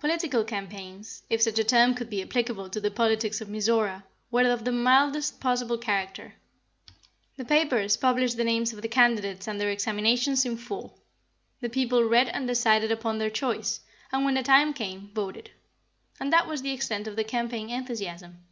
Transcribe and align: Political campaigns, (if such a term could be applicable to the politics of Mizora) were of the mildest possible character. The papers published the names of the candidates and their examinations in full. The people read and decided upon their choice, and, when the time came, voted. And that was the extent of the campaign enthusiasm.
Political 0.00 0.44
campaigns, 0.44 1.22
(if 1.30 1.40
such 1.40 1.58
a 1.58 1.64
term 1.64 1.94
could 1.94 2.10
be 2.10 2.20
applicable 2.20 2.68
to 2.68 2.78
the 2.78 2.90
politics 2.90 3.40
of 3.40 3.48
Mizora) 3.48 4.04
were 4.30 4.42
of 4.50 4.66
the 4.66 4.70
mildest 4.70 5.40
possible 5.40 5.78
character. 5.78 6.34
The 7.38 7.44
papers 7.46 7.96
published 7.96 8.36
the 8.36 8.44
names 8.44 8.74
of 8.74 8.82
the 8.82 8.88
candidates 8.88 9.48
and 9.48 9.58
their 9.58 9.70
examinations 9.70 10.44
in 10.44 10.58
full. 10.58 10.98
The 11.62 11.70
people 11.70 12.02
read 12.04 12.28
and 12.28 12.46
decided 12.46 12.92
upon 12.92 13.16
their 13.16 13.30
choice, 13.30 13.80
and, 14.12 14.26
when 14.26 14.34
the 14.34 14.42
time 14.42 14.74
came, 14.74 15.10
voted. 15.14 15.50
And 16.20 16.30
that 16.34 16.46
was 16.46 16.60
the 16.60 16.72
extent 16.74 17.06
of 17.08 17.16
the 17.16 17.24
campaign 17.24 17.70
enthusiasm. 17.70 18.44